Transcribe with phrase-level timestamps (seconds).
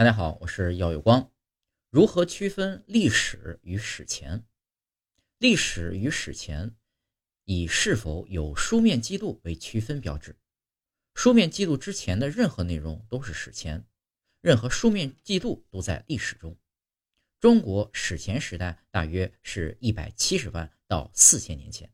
[0.00, 1.30] 大家好，我是耀有光。
[1.90, 4.46] 如何区分历史与史前？
[5.36, 6.74] 历史与史前
[7.44, 10.34] 以是否有书面记录为区分标志。
[11.14, 13.84] 书面记录之前的任何内容都是史前，
[14.40, 16.56] 任何书面记录都在历史中。
[17.38, 21.92] 中国史前时代大约是一百七十万到四千年前。